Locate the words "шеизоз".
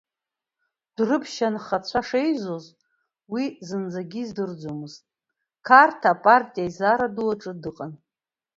2.07-2.65